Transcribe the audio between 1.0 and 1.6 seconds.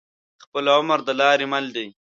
د لارې